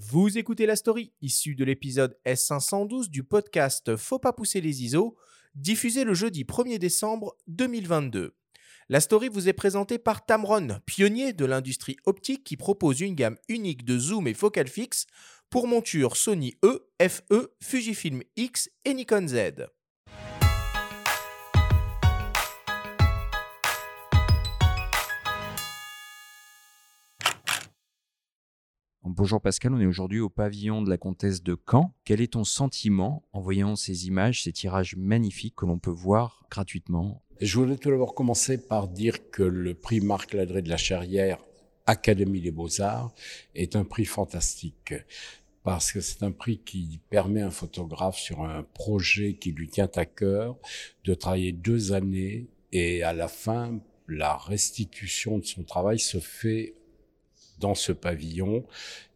Vous 0.00 0.38
écoutez 0.38 0.64
la 0.64 0.76
story 0.76 1.12
issue 1.22 1.56
de 1.56 1.64
l'épisode 1.64 2.16
S512 2.24 3.08
du 3.08 3.24
podcast 3.24 3.96
Faut 3.96 4.20
pas 4.20 4.32
pousser 4.32 4.60
les 4.60 4.84
ISO, 4.84 5.16
diffusé 5.56 6.04
le 6.04 6.14
jeudi 6.14 6.44
1er 6.44 6.78
décembre 6.78 7.36
2022. 7.48 8.36
La 8.88 9.00
story 9.00 9.28
vous 9.28 9.48
est 9.48 9.52
présentée 9.52 9.98
par 9.98 10.24
Tamron, 10.24 10.78
pionnier 10.86 11.32
de 11.32 11.44
l'industrie 11.44 11.96
optique 12.06 12.44
qui 12.44 12.56
propose 12.56 13.00
une 13.00 13.16
gamme 13.16 13.38
unique 13.48 13.84
de 13.84 13.98
zoom 13.98 14.28
et 14.28 14.34
focal 14.34 14.68
fixe 14.68 15.06
pour 15.50 15.66
montures 15.66 16.16
Sony 16.16 16.54
E, 16.64 16.88
FE, 17.02 17.48
Fujifilm 17.60 18.22
X 18.36 18.70
et 18.84 18.94
Nikon 18.94 19.26
Z. 19.26 19.66
Bonjour 29.10 29.40
Pascal, 29.40 29.72
on 29.72 29.80
est 29.80 29.86
aujourd'hui 29.86 30.20
au 30.20 30.28
pavillon 30.28 30.82
de 30.82 30.90
la 30.90 30.98
comtesse 30.98 31.42
de 31.42 31.56
Caen. 31.68 31.94
Quel 32.04 32.20
est 32.20 32.34
ton 32.34 32.44
sentiment 32.44 33.24
en 33.32 33.40
voyant 33.40 33.74
ces 33.74 34.06
images, 34.06 34.42
ces 34.42 34.52
tirages 34.52 34.96
magnifiques 34.96 35.54
que 35.56 35.64
l'on 35.64 35.78
peut 35.78 35.90
voir 35.90 36.44
gratuitement? 36.50 37.22
Je 37.40 37.58
voulais 37.58 37.78
tout 37.78 37.88
d'abord 37.88 38.14
commencer 38.14 38.58
par 38.58 38.86
dire 38.86 39.30
que 39.30 39.42
le 39.42 39.72
prix 39.72 40.02
Marc 40.02 40.34
Ladré 40.34 40.60
de 40.60 40.68
la 40.68 40.76
Charrière, 40.76 41.38
Académie 41.86 42.42
des 42.42 42.50
Beaux-Arts, 42.50 43.14
est 43.54 43.76
un 43.76 43.84
prix 43.84 44.04
fantastique 44.04 44.92
parce 45.64 45.90
que 45.90 46.02
c'est 46.02 46.22
un 46.22 46.30
prix 46.30 46.58
qui 46.58 47.00
permet 47.08 47.40
à 47.40 47.46
un 47.46 47.50
photographe 47.50 48.18
sur 48.18 48.42
un 48.42 48.62
projet 48.62 49.36
qui 49.40 49.52
lui 49.52 49.70
tient 49.70 49.90
à 49.94 50.04
cœur 50.04 50.58
de 51.04 51.14
travailler 51.14 51.52
deux 51.52 51.94
années 51.94 52.46
et 52.72 53.02
à 53.02 53.14
la 53.14 53.28
fin, 53.28 53.80
la 54.06 54.36
restitution 54.36 55.38
de 55.38 55.46
son 55.46 55.62
travail 55.62 55.98
se 55.98 56.20
fait 56.20 56.74
dans 57.58 57.74
ce 57.74 57.92
pavillon 57.92 58.64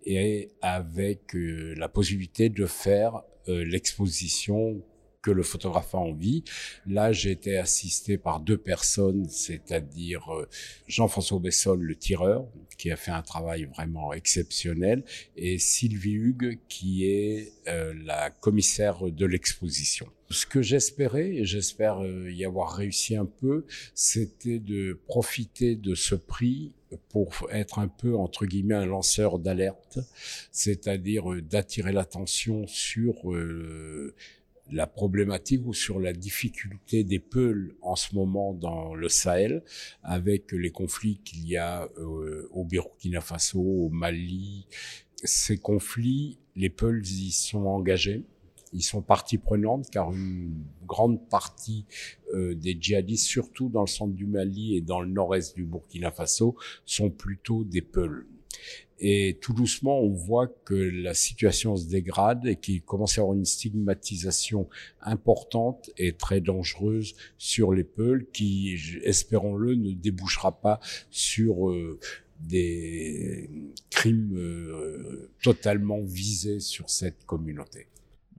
et 0.04 0.50
avec 0.60 1.34
euh, 1.34 1.74
la 1.76 1.88
possibilité 1.88 2.48
de 2.48 2.66
faire 2.66 3.22
euh, 3.48 3.64
l'exposition 3.64 4.82
que 5.22 5.30
le 5.30 5.44
photographe 5.44 5.94
a 5.94 5.98
envie. 5.98 6.42
Là, 6.84 7.12
j'ai 7.12 7.30
été 7.30 7.56
assisté 7.56 8.18
par 8.18 8.40
deux 8.40 8.58
personnes, 8.58 9.28
c'est-à-dire 9.28 10.28
euh, 10.34 10.48
Jean-François 10.88 11.38
Bessol, 11.38 11.80
le 11.80 11.94
tireur, 11.94 12.44
qui 12.76 12.90
a 12.90 12.96
fait 12.96 13.12
un 13.12 13.22
travail 13.22 13.66
vraiment 13.66 14.12
exceptionnel, 14.12 15.04
et 15.36 15.58
Sylvie 15.58 16.14
Hugues, 16.14 16.58
qui 16.68 17.06
est 17.06 17.52
la 18.04 18.30
commissaire 18.30 19.04
de 19.04 19.24
l'exposition. 19.24 20.08
Ce 20.32 20.46
que 20.46 20.62
j'espérais, 20.62 21.28
et 21.28 21.44
j'espère 21.44 22.04
y 22.06 22.44
avoir 22.44 22.74
réussi 22.74 23.16
un 23.16 23.26
peu, 23.26 23.66
c'était 23.94 24.58
de 24.58 24.98
profiter 25.06 25.76
de 25.76 25.94
ce 25.94 26.14
prix 26.14 26.72
pour 27.08 27.32
être 27.50 27.78
un 27.78 27.88
peu 27.88 28.16
entre 28.16 28.46
guillemets 28.46 28.74
un 28.74 28.86
lanceur 28.86 29.38
d'alerte, 29.38 29.98
c'est-à-dire 30.50 31.32
euh, 31.32 31.42
d'attirer 31.42 31.92
l'attention 31.92 32.66
sur 32.66 33.32
euh, 33.32 34.14
la 34.70 34.86
problématique 34.86 35.66
ou 35.66 35.74
sur 35.74 36.00
la 36.00 36.12
difficulté 36.12 37.04
des 37.04 37.18
Peuls 37.18 37.74
en 37.82 37.96
ce 37.96 38.14
moment 38.14 38.54
dans 38.54 38.94
le 38.94 39.08
Sahel, 39.08 39.62
avec 40.02 40.52
les 40.52 40.70
conflits 40.70 41.20
qu'il 41.24 41.46
y 41.46 41.56
a 41.56 41.90
euh, 41.98 42.48
au 42.52 42.64
Burkina 42.64 43.20
Faso, 43.20 43.60
au 43.60 43.90
Mali. 43.90 44.66
Ces 45.24 45.58
conflits, 45.58 46.38
les 46.56 46.70
Peuls 46.70 47.06
y 47.06 47.30
sont 47.32 47.66
engagés 47.66 48.24
ils 48.72 48.82
sont 48.82 49.02
partie 49.02 49.38
prenante 49.38 49.90
car 49.90 50.12
une 50.12 50.64
grande 50.86 51.28
partie 51.28 51.84
euh, 52.34 52.54
des 52.54 52.76
djihadistes, 52.78 53.26
surtout 53.26 53.68
dans 53.68 53.82
le 53.82 53.86
centre 53.86 54.14
du 54.14 54.26
Mali 54.26 54.76
et 54.76 54.80
dans 54.80 55.00
le 55.00 55.08
nord-est 55.08 55.54
du 55.54 55.64
Burkina 55.64 56.10
Faso, 56.10 56.56
sont 56.84 57.10
plutôt 57.10 57.64
des 57.64 57.82
Peuls. 57.82 58.26
Et 59.04 59.38
tout 59.40 59.52
doucement, 59.52 59.98
on 59.98 60.12
voit 60.12 60.46
que 60.46 60.74
la 60.74 61.12
situation 61.12 61.76
se 61.76 61.88
dégrade 61.88 62.46
et 62.46 62.54
qu'il 62.54 62.82
commence 62.82 63.18
à 63.18 63.20
y 63.20 63.20
avoir 63.22 63.36
une 63.36 63.44
stigmatisation 63.44 64.68
importante 65.00 65.90
et 65.98 66.12
très 66.12 66.40
dangereuse 66.40 67.16
sur 67.36 67.72
les 67.72 67.82
Peuls 67.82 68.26
qui, 68.32 68.78
espérons-le, 69.02 69.74
ne 69.74 69.90
débouchera 69.92 70.60
pas 70.60 70.78
sur 71.10 71.68
euh, 71.68 71.98
des 72.38 73.50
crimes 73.90 74.36
euh, 74.36 75.32
totalement 75.42 76.00
visés 76.02 76.60
sur 76.60 76.88
cette 76.88 77.24
communauté. 77.24 77.88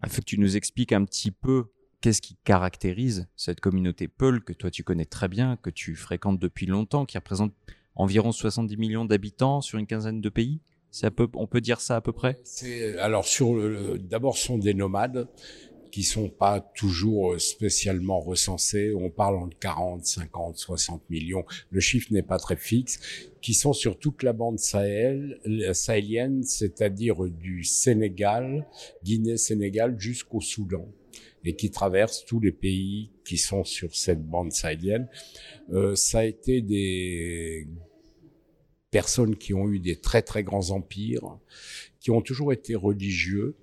Il 0.04 0.10
faut 0.10 0.22
que 0.22 0.26
tu 0.26 0.40
nous 0.40 0.58
expliques 0.58 0.92
un 0.92 1.06
petit 1.06 1.32
peu 1.32 1.66
qu'est-ce 2.02 2.22
qui 2.22 2.36
caractérise 2.44 3.28
cette 3.36 3.62
communauté 3.62 4.08
Peul 4.08 4.44
que 4.44 4.54
toi 4.54 4.70
tu 4.70 4.84
connais 4.84 5.06
très 5.06 5.28
bien, 5.28 5.58
que 5.62 5.70
tu 5.70 5.96
fréquentes 5.96 6.40
depuis 6.40 6.66
longtemps, 6.66 7.06
qui 7.06 7.18
représente 7.18 7.54
environ 7.96 8.32
70 8.32 8.76
millions 8.78 9.06
d'habitants 9.06 9.62
sur 9.62 9.80
une 9.80 9.88
quinzaine 9.88 10.20
de 10.20 10.30
pays. 10.30 10.60
On 11.36 11.48
peut 11.48 11.62
dire 11.62 11.80
ça 11.82 11.96
à 11.96 12.02
peu 12.02 12.12
près? 12.12 12.40
Alors 13.00 13.26
d'abord 14.00 14.38
sont 14.38 14.58
des 14.58 14.74
nomades 14.74 15.28
qui 15.94 16.02
sont 16.02 16.28
pas 16.28 16.60
toujours 16.60 17.34
euh, 17.34 17.38
spécialement 17.38 18.20
recensés. 18.20 18.96
On 18.96 19.12
parle 19.12 19.36
entre 19.36 19.60
40, 19.60 20.04
50, 20.04 20.58
60 20.58 21.08
millions. 21.12 21.46
Le 21.70 21.80
chiffre 21.80 22.12
n'est 22.12 22.24
pas 22.24 22.40
très 22.40 22.56
fixe. 22.56 23.30
Qui 23.42 23.54
sont 23.54 23.74
sur 23.74 24.00
toute 24.00 24.24
la 24.24 24.34
bande 24.34 24.58
Sahel, 24.58 25.40
sahélienne, 25.74 26.42
c'est-à-dire 26.42 27.24
du 27.26 27.64
Sénégal, 27.64 28.66
Guinée-Sénégal 29.04 30.00
jusqu'au 30.00 30.42
Soudan 30.42 30.88
et 31.46 31.56
qui 31.56 31.70
traversent 31.70 32.26
tous 32.26 32.40
les 32.40 32.54
pays 32.54 33.12
qui 33.24 33.38
sont 33.38 33.64
sur 33.64 33.96
cette 33.96 34.26
bande 34.26 34.52
sahélienne. 34.52 35.08
Euh, 35.74 35.94
ça 35.94 36.20
a 36.20 36.24
été 36.24 36.62
des 36.62 37.68
personnes 38.90 39.36
qui 39.36 39.54
ont 39.54 39.70
eu 39.70 39.80
des 39.80 39.98
très 39.98 40.24
très 40.24 40.44
grands 40.44 40.72
empires, 40.72 41.38
qui 42.00 42.10
ont 42.10 42.22
toujours 42.22 42.52
été 42.52 42.74
religieux, 42.74 43.58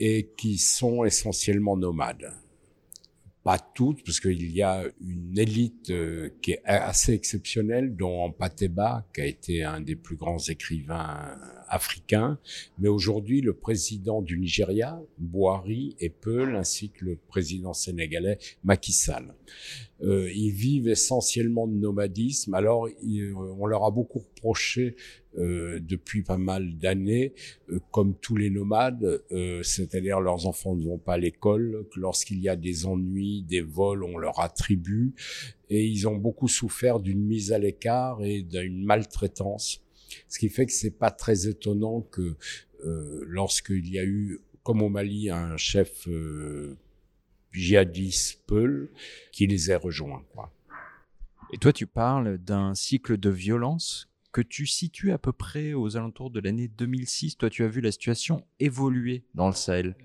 et 0.00 0.30
qui 0.36 0.58
sont 0.58 1.04
essentiellement 1.04 1.76
nomades. 1.76 2.32
Pas 3.44 3.58
toutes, 3.58 4.04
parce 4.04 4.20
qu'il 4.20 4.50
y 4.52 4.62
a 4.62 4.84
une 5.00 5.38
élite 5.38 5.90
euh, 5.90 6.28
qui 6.42 6.52
est 6.52 6.60
assez 6.64 7.14
exceptionnelle, 7.14 7.96
dont 7.96 8.30
Pateba, 8.30 9.06
qui 9.14 9.20
a 9.22 9.24
été 9.24 9.64
un 9.64 9.80
des 9.80 9.96
plus 9.96 10.16
grands 10.16 10.38
écrivains 10.38 11.34
africains. 11.68 12.38
Mais 12.78 12.88
aujourd'hui, 12.88 13.40
le 13.40 13.54
président 13.54 14.20
du 14.20 14.38
Nigeria, 14.38 15.00
Bouhari, 15.16 15.96
et 15.98 16.10
Peul, 16.10 16.56
ainsi 16.56 16.90
que 16.90 17.06
le 17.06 17.16
président 17.16 17.72
sénégalais, 17.72 18.38
Macky 18.64 18.92
Sall. 18.92 19.34
Euh, 20.02 20.30
ils 20.34 20.52
vivent 20.52 20.88
essentiellement 20.88 21.66
de 21.66 21.74
nomadisme. 21.74 22.52
Alors, 22.54 22.88
on 23.58 23.66
leur 23.66 23.84
a 23.84 23.90
beaucoup 23.90 24.18
reproché 24.18 24.94
euh, 25.36 25.78
depuis 25.80 26.22
pas 26.22 26.38
mal 26.38 26.78
d'années, 26.78 27.34
euh, 27.70 27.78
comme 27.92 28.14
tous 28.14 28.36
les 28.36 28.48
nomades, 28.48 29.22
euh, 29.30 29.62
c'est-à-dire 29.62 30.20
leurs 30.20 30.46
enfants 30.46 30.74
ne 30.74 30.84
vont 30.84 30.98
pas 30.98 31.14
à 31.14 31.18
l'école, 31.18 31.86
que 31.92 32.00
lorsqu'il 32.00 32.40
y 32.40 32.48
a 32.48 32.56
des 32.56 32.86
ennuis, 32.86 33.42
des 33.42 33.60
vols, 33.60 34.02
on 34.02 34.16
leur 34.16 34.40
attribue, 34.40 35.14
et 35.68 35.84
ils 35.84 36.08
ont 36.08 36.16
beaucoup 36.16 36.48
souffert 36.48 36.98
d'une 36.98 37.22
mise 37.22 37.52
à 37.52 37.58
l'écart 37.58 38.24
et 38.24 38.42
d'une 38.42 38.84
maltraitance, 38.84 39.82
ce 40.28 40.38
qui 40.38 40.48
fait 40.48 40.64
que 40.64 40.72
c'est 40.72 40.98
pas 40.98 41.10
très 41.10 41.46
étonnant 41.46 42.00
que 42.00 42.36
lorsqu'il 43.26 43.92
y 43.92 43.98
a 43.98 44.04
eu, 44.04 44.40
comme 44.62 44.82
au 44.82 44.88
Mali, 44.88 45.30
un 45.30 45.56
chef 45.56 46.08
djihadiste 47.52 48.42
Peul, 48.46 48.88
qui 49.32 49.46
les 49.46 49.70
ait 49.70 49.76
rejoints. 49.76 50.24
Quoi. 50.32 50.52
Et 51.52 51.58
toi, 51.58 51.72
tu 51.72 51.86
parles 51.86 52.38
d'un 52.38 52.74
cycle 52.74 53.18
de 53.18 53.30
violence 53.30 54.08
que 54.32 54.40
tu 54.42 54.66
situes 54.66 55.12
à 55.12 55.18
peu 55.18 55.32
près 55.32 55.72
aux 55.72 55.96
alentours 55.96 56.30
de 56.30 56.40
l'année 56.40 56.68
2006. 56.68 57.38
Toi, 57.38 57.48
tu 57.48 57.64
as 57.64 57.68
vu 57.68 57.80
la 57.80 57.92
situation 57.92 58.44
évoluer 58.60 59.24
dans 59.34 59.46
le 59.46 59.54
Sahel. 59.54 59.96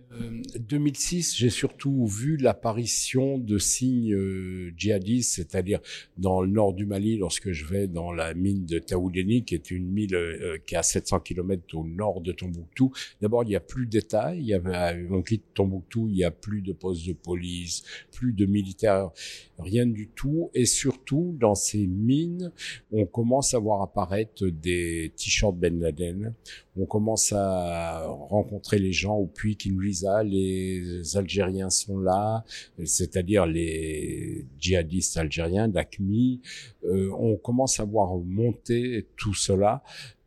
2006, 0.60 1.34
euh, 1.34 1.36
j'ai 1.38 1.50
surtout 1.50 2.06
vu 2.06 2.38
l'apparition 2.38 3.38
de 3.38 3.58
signes 3.58 4.14
euh, 4.14 4.72
djihadistes, 4.78 5.34
c'est-à-dire 5.34 5.80
dans 6.18 6.42
le 6.42 6.48
nord 6.50 6.74
du 6.74 6.86
Mali, 6.86 7.18
lorsque 7.18 7.52
je 7.52 7.66
vais 7.66 7.88
dans 7.88 8.14
la 8.14 8.34
mine 8.34 8.66
de 8.66 8.80
Taoudeni, 8.80 9.44
qui 9.44 9.56
est 9.56 9.72
une 9.72 9.92
mine 9.92 10.14
euh, 10.14 10.58
qui 10.66 10.76
est 10.76 10.78
à 10.78 10.84
700 10.84 11.20
km 11.20 11.78
au 11.78 11.84
nord 11.84 12.22
de 12.22 12.32
Tombouctou. 12.32 12.94
D'abord, 13.22 13.44
il 13.44 13.50
n'y 13.50 13.56
a 13.56 13.60
plus 13.60 13.88
d'état. 13.88 14.36
Il 14.36 14.46
y 14.46 14.54
avait, 14.54 15.06
on 15.10 15.22
quitte 15.22 15.54
Tombouctou, 15.54 16.08
il 16.08 16.16
n'y 16.16 16.24
a 16.24 16.32
plus 16.32 16.62
de 16.62 16.72
postes 16.72 17.06
de 17.08 17.14
police, 17.14 17.84
plus 18.12 18.34
de 18.34 18.46
militaires, 18.46 19.10
rien 19.60 19.86
du 19.86 20.08
tout. 20.08 20.50
Et 20.54 20.66
surtout, 20.66 21.36
dans 21.40 21.56
ces 21.56 21.88
mines, 21.88 22.52
on 22.92 23.06
commence 23.06 23.54
à 23.54 23.60
voir 23.60 23.82
apparaître 23.82 24.13
des 24.42 25.12
t-shirts 25.16 25.56
Ben 25.56 25.80
Laden. 25.80 26.34
On 26.78 26.86
commence 26.86 27.34
à 27.34 28.06
rencontrer 28.08 28.80
les 28.80 28.92
gens 28.92 29.16
au 29.16 29.26
puits 29.26 29.56
qui 29.56 29.72
nous 29.72 29.84
disent 29.84 30.08
les 30.24 31.18
Algériens 31.18 31.70
sont 31.70 32.00
là, 32.00 32.44
c'est-à-dire 32.84 33.46
les 33.46 34.46
djihadistes 34.60 35.18
algériens 35.18 35.68
d'ACMI. 35.68 36.42
Euh, 36.86 37.12
on 37.18 37.36
commence 37.36 37.80
à 37.80 37.86
voir 37.86 38.16
monter 38.18 39.08
tout 39.18 39.34
cela 39.34 39.84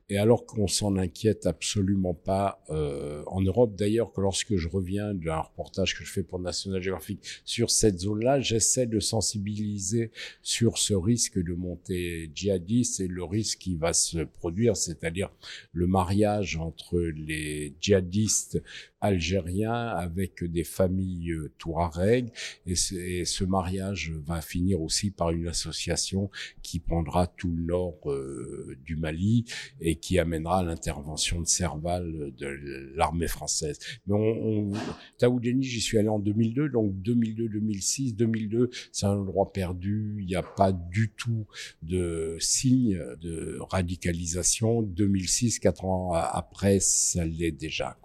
Et 0.09 0.19
alors 0.19 0.47
qu'on 0.47 0.69
s'en 0.69 0.97
inquiète 0.97 1.47
absolument 1.47 2.15
pas 2.15 2.63
euh, 2.71 3.25
en 3.27 3.41
Europe, 3.41 3.75
d'ailleurs 3.75 4.13
que 4.13 4.21
lorsque 4.21 4.55
je 4.55 4.69
reviens 4.69 5.15
d'un 5.15 5.41
reportage 5.41 5.99
que 5.99 6.05
je 6.05 6.11
fais 6.13 6.23
pour 6.23 6.39
National 6.39 6.81
Geographic 6.81 7.19
sur 7.45 7.71
cette 7.71 7.99
zone-là, 7.99 8.39
j'essaie 8.39 8.87
de 8.87 9.01
sensibiliser 9.01 10.13
sur 10.43 10.79
ce 10.79 10.95
risque 10.95 11.43
de 11.43 11.55
montée 11.55 12.31
djihadiste 12.33 13.01
et 13.01 13.09
le 13.09 13.25
risque 13.25 13.59
qui 13.59 13.75
va 13.75 13.93
se 13.93 14.19
produire, 14.19 14.77
c'est-à-dire 14.77 15.31
le 15.73 15.89
mariage 15.89 16.57
entre 16.57 17.01
les 17.01 17.75
djihadistes 17.81 18.63
algériens 19.07 19.89
avec 19.89 20.45
des 20.45 20.65
familles 20.65 21.33
euh, 21.33 21.53
touareg 21.59 22.31
et, 22.67 22.75
ce 22.77 23.45
mariage 23.45 24.13
va 24.25 24.41
finir 24.41 24.81
aussi 24.81 25.11
par 25.11 25.31
une 25.31 25.49
association 25.49 26.31
qui 26.63 26.79
prendra 26.79 27.27
tout 27.27 27.51
le 27.51 27.65
nord 27.65 27.99
euh, 28.11 28.77
du 28.85 28.97
Mali 28.97 29.45
et 29.81 29.97
qui 29.97 30.19
amènera 30.19 30.63
l'intervention 30.63 31.41
de 31.41 31.47
Serval 31.47 32.33
de 32.37 32.93
l'armée 32.95 33.29
française. 33.29 33.79
Mais 34.07 34.15
on, 34.15 34.71
on 34.71 34.73
Taoudeni, 35.19 35.63
j'y 35.63 35.81
suis 35.81 35.99
allé 35.99 36.09
en 36.09 36.19
2002, 36.19 36.69
donc 36.69 36.95
2002, 37.03 37.49
2006, 37.49 38.17
2002, 38.17 38.71
c'est 38.93 39.07
un 39.07 39.17
endroit 39.17 39.53
perdu, 39.53 40.17
il 40.21 40.27
n'y 40.27 40.37
a 40.37 40.43
pas 40.43 40.73
du 40.73 41.11
tout 41.17 41.47
de 41.83 42.37
signe 42.41 42.99
de 43.21 43.59
radicalisation. 43.71 44.83
2006, 44.83 45.59
quatre 45.59 45.85
ans 45.85 46.13
après, 46.13 46.81
ça 46.81 47.25
l'est 47.25 47.53
déjà. 47.53 47.97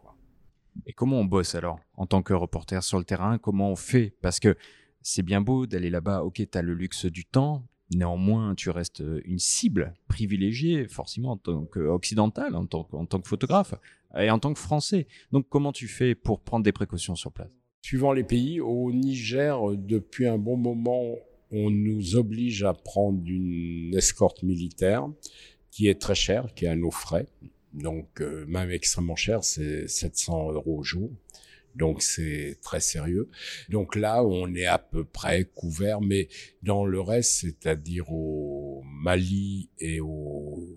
Et 0.85 0.93
comment 0.93 1.19
on 1.19 1.25
bosse 1.25 1.55
alors 1.55 1.79
en 1.95 2.05
tant 2.05 2.21
que 2.21 2.33
reporter 2.33 2.83
sur 2.83 2.97
le 2.97 3.03
terrain? 3.03 3.37
Comment 3.37 3.71
on 3.71 3.75
fait? 3.75 4.15
Parce 4.21 4.39
que 4.39 4.55
c'est 5.01 5.23
bien 5.23 5.41
beau 5.41 5.65
d'aller 5.65 5.89
là-bas, 5.89 6.23
ok, 6.23 6.47
tu 6.51 6.57
as 6.57 6.61
le 6.61 6.73
luxe 6.73 7.05
du 7.05 7.25
temps, 7.25 7.63
néanmoins 7.93 8.55
tu 8.55 8.69
restes 8.69 9.03
une 9.25 9.39
cible 9.39 9.93
privilégiée 10.07 10.87
forcément 10.87 11.31
en 11.31 11.37
tant 11.37 11.65
qu'occidental, 11.65 12.55
en 12.55 12.65
tant, 12.65 12.87
en 12.91 13.05
tant 13.05 13.19
que 13.19 13.27
photographe 13.27 13.73
et 14.17 14.29
en 14.29 14.39
tant 14.39 14.53
que 14.53 14.59
français. 14.59 15.07
Donc 15.31 15.47
comment 15.49 15.71
tu 15.71 15.87
fais 15.87 16.15
pour 16.15 16.41
prendre 16.41 16.63
des 16.63 16.71
précautions 16.71 17.15
sur 17.15 17.31
place? 17.31 17.49
Suivant 17.81 18.13
les 18.13 18.23
pays, 18.23 18.61
au 18.61 18.91
Niger, 18.91 19.59
depuis 19.75 20.27
un 20.27 20.37
bon 20.37 20.55
moment, 20.55 21.15
on 21.51 21.69
nous 21.71 22.15
oblige 22.15 22.63
à 22.63 22.73
prendre 22.73 23.21
une 23.25 23.93
escorte 23.95 24.43
militaire 24.43 25.07
qui 25.71 25.87
est 25.87 25.99
très 25.99 26.15
chère, 26.15 26.53
qui 26.53 26.65
est 26.65 26.69
à 26.69 26.75
nos 26.75 26.91
frais. 26.91 27.27
Donc, 27.73 28.21
euh, 28.21 28.45
même 28.47 28.71
extrêmement 28.71 29.15
cher, 29.15 29.43
c'est 29.43 29.87
700 29.87 30.51
euros 30.53 30.79
au 30.79 30.83
jour. 30.83 31.09
Donc, 31.75 32.01
c'est 32.01 32.57
très 32.61 32.81
sérieux. 32.81 33.29
Donc 33.69 33.95
là, 33.95 34.23
on 34.23 34.53
est 34.55 34.65
à 34.65 34.77
peu 34.77 35.05
près 35.05 35.45
couvert, 35.45 36.01
mais 36.01 36.27
dans 36.63 36.85
le 36.85 36.99
reste, 36.99 37.31
c'est-à-dire 37.41 38.11
au 38.11 38.83
Mali 38.85 39.69
et 39.79 40.01
au 40.01 40.67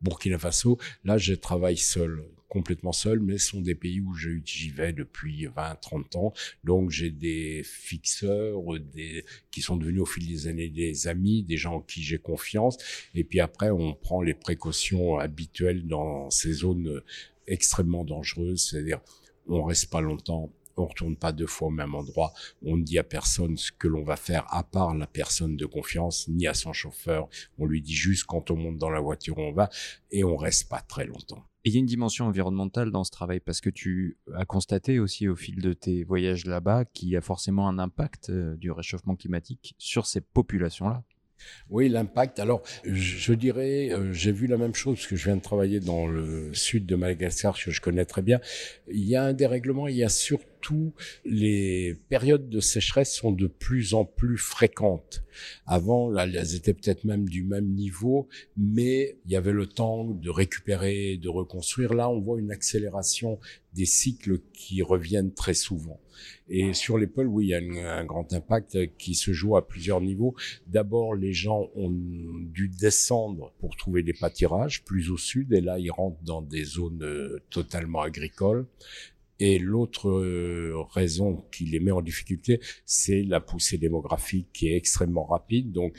Burkina 0.00 0.38
Faso, 0.38 0.78
là, 1.04 1.16
je 1.16 1.34
travaille 1.34 1.76
seul 1.76 2.24
complètement 2.56 2.92
seul, 2.92 3.20
mais 3.20 3.36
ce 3.36 3.50
sont 3.50 3.60
des 3.60 3.74
pays 3.74 4.00
où 4.00 4.14
j'y 4.14 4.70
vais 4.70 4.94
depuis 4.94 5.44
20, 5.44 5.74
30 5.74 6.16
ans. 6.16 6.32
Donc 6.64 6.88
j'ai 6.90 7.10
des 7.10 7.60
fixeurs, 7.62 8.62
des 8.94 9.26
qui 9.50 9.60
sont 9.60 9.76
devenus 9.76 10.00
au 10.00 10.06
fil 10.06 10.26
des 10.26 10.46
années 10.46 10.70
des 10.70 11.06
amis, 11.06 11.42
des 11.42 11.58
gens 11.58 11.74
en 11.74 11.80
qui 11.82 12.02
j'ai 12.02 12.16
confiance. 12.16 12.78
Et 13.14 13.24
puis 13.24 13.40
après, 13.40 13.68
on 13.68 13.92
prend 13.92 14.22
les 14.22 14.32
précautions 14.32 15.18
habituelles 15.18 15.86
dans 15.86 16.30
ces 16.30 16.54
zones 16.54 17.02
extrêmement 17.46 18.04
dangereuses, 18.04 18.70
c'est-à-dire 18.70 19.00
on 19.46 19.62
reste 19.62 19.90
pas 19.90 20.00
longtemps, 20.00 20.50
on 20.78 20.86
retourne 20.86 21.16
pas 21.16 21.32
deux 21.32 21.46
fois 21.46 21.68
au 21.68 21.72
même 21.72 21.94
endroit, 21.94 22.32
on 22.62 22.78
ne 22.78 22.82
dit 22.82 22.98
à 22.98 23.04
personne 23.04 23.58
ce 23.58 23.70
que 23.70 23.86
l'on 23.86 24.02
va 24.02 24.16
faire 24.16 24.46
à 24.48 24.64
part 24.64 24.94
la 24.94 25.06
personne 25.06 25.58
de 25.58 25.66
confiance, 25.66 26.26
ni 26.28 26.46
à 26.46 26.54
son 26.54 26.72
chauffeur, 26.72 27.28
on 27.58 27.66
lui 27.66 27.82
dit 27.82 27.94
juste 27.94 28.24
quand 28.24 28.50
on 28.50 28.56
monte 28.56 28.78
dans 28.78 28.90
la 28.90 29.00
voiture 29.00 29.36
on 29.36 29.52
va, 29.52 29.68
et 30.10 30.24
on 30.24 30.36
reste 30.36 30.70
pas 30.70 30.80
très 30.80 31.04
longtemps. 31.04 31.44
Il 31.66 31.74
y 31.74 31.78
a 31.78 31.80
une 31.80 31.86
dimension 31.86 32.26
environnementale 32.26 32.92
dans 32.92 33.02
ce 33.02 33.10
travail 33.10 33.40
parce 33.40 33.60
que 33.60 33.70
tu 33.70 34.18
as 34.36 34.44
constaté 34.44 35.00
aussi 35.00 35.26
au 35.26 35.34
fil 35.34 35.60
de 35.60 35.72
tes 35.72 36.04
voyages 36.04 36.46
là-bas 36.46 36.84
qu'il 36.84 37.08
y 37.08 37.16
a 37.16 37.20
forcément 37.20 37.68
un 37.68 37.80
impact 37.80 38.30
euh, 38.30 38.54
du 38.54 38.70
réchauffement 38.70 39.16
climatique 39.16 39.74
sur 39.76 40.06
ces 40.06 40.20
populations-là. 40.20 41.02
Oui, 41.68 41.88
l'impact. 41.88 42.38
Alors, 42.38 42.62
je 42.84 43.32
dirais, 43.32 43.90
euh, 43.90 44.12
j'ai 44.12 44.30
vu 44.30 44.46
la 44.46 44.58
même 44.58 44.76
chose 44.76 44.94
parce 44.98 45.08
que 45.08 45.16
je 45.16 45.24
viens 45.24 45.36
de 45.36 45.42
travailler 45.42 45.80
dans 45.80 46.06
le 46.06 46.54
sud 46.54 46.86
de 46.86 46.94
Madagascar, 46.94 47.58
que 47.58 47.72
je 47.72 47.80
connais 47.80 48.04
très 48.04 48.22
bien. 48.22 48.40
Il 48.88 49.04
y 49.04 49.16
a 49.16 49.24
un 49.24 49.32
dérèglement, 49.32 49.88
il 49.88 49.96
y 49.96 50.04
a 50.04 50.08
surtout 50.08 50.46
les 51.24 51.96
périodes 52.08 52.48
de 52.48 52.60
sécheresse 52.60 53.14
sont 53.14 53.32
de 53.32 53.46
plus 53.46 53.94
en 53.94 54.04
plus 54.04 54.38
fréquentes. 54.38 55.22
Avant, 55.66 56.16
elles 56.16 56.54
étaient 56.54 56.74
peut-être 56.74 57.04
même 57.04 57.28
du 57.28 57.42
même 57.42 57.68
niveau, 57.68 58.28
mais 58.56 59.16
il 59.26 59.32
y 59.32 59.36
avait 59.36 59.52
le 59.52 59.66
temps 59.66 60.04
de 60.04 60.30
récupérer, 60.30 61.16
de 61.16 61.28
reconstruire. 61.28 61.94
Là, 61.94 62.08
on 62.10 62.20
voit 62.20 62.38
une 62.38 62.50
accélération 62.50 63.38
des 63.74 63.84
cycles 63.84 64.40
qui 64.52 64.82
reviennent 64.82 65.32
très 65.32 65.54
souvent. 65.54 66.00
Et 66.48 66.72
sur 66.72 66.98
pôles, 67.14 67.26
oui, 67.26 67.46
il 67.46 67.48
y 67.50 67.54
a 67.54 67.94
un 67.94 68.04
grand 68.04 68.32
impact 68.32 68.96
qui 68.96 69.14
se 69.14 69.32
joue 69.32 69.56
à 69.56 69.66
plusieurs 69.66 70.00
niveaux. 70.00 70.34
D'abord, 70.66 71.14
les 71.14 71.34
gens 71.34 71.68
ont 71.74 71.92
dû 71.92 72.68
descendre 72.68 73.52
pour 73.58 73.76
trouver 73.76 74.02
des 74.02 74.14
pâtirages 74.14 74.82
plus 74.84 75.10
au 75.10 75.18
sud, 75.18 75.52
et 75.52 75.60
là, 75.60 75.78
ils 75.78 75.90
rentrent 75.90 76.22
dans 76.22 76.42
des 76.42 76.64
zones 76.64 77.02
euh, 77.02 77.42
totalement 77.50 78.00
agricoles. 78.00 78.66
Et 79.38 79.58
l'autre 79.58 80.08
euh, 80.08 80.74
raison 80.90 81.44
qui 81.52 81.64
les 81.66 81.80
met 81.80 81.90
en 81.90 82.00
difficulté, 82.00 82.60
c'est 82.84 83.22
la 83.22 83.40
poussée 83.40 83.78
démographique 83.78 84.48
qui 84.52 84.68
est 84.68 84.76
extrêmement 84.76 85.24
rapide. 85.24 85.72
Donc, 85.72 85.94